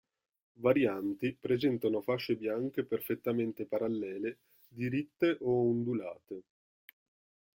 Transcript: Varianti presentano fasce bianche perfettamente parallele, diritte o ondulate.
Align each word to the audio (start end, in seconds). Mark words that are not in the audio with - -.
Varianti 0.53 1.37
presentano 1.39 2.01
fasce 2.01 2.35
bianche 2.35 2.83
perfettamente 2.83 3.67
parallele, 3.67 4.39
diritte 4.69 5.37
o 5.41 5.69
ondulate. 5.69 6.43